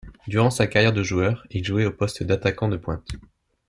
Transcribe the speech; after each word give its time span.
Durant 0.27 0.49
sa 0.49 0.65
carrière 0.65 0.93
de 0.93 1.03
joueur, 1.03 1.45
il 1.51 1.63
jouait 1.63 1.85
au 1.85 1.91
poste 1.91 2.23
d'attaquant 2.23 2.67
de 2.67 2.77
pointe. 2.77 3.07